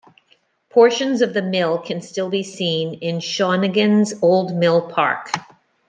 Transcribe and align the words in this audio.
Portions 0.71 1.21
of 1.21 1.35
the 1.35 1.43
mill 1.43 1.77
can 1.77 2.01
still 2.01 2.27
be 2.31 2.41
seen 2.41 2.95
in 3.01 3.19
Shawnigan's 3.19 4.15
Old 4.23 4.55
Mill 4.55 4.89
Park. 4.89 5.29